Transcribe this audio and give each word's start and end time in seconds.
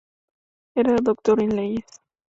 Era 0.73 0.95
doctor 0.99 1.43
en 1.43 1.55
leyes. 1.55 1.85